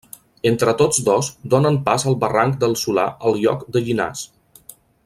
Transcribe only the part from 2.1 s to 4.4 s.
al barranc del Solà al lloc de Llinars.